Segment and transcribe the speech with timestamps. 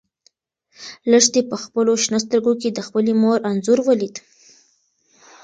[1.11, 4.15] لښتې په خپلو شنه سترګو کې د خپلې مور انځور ولید.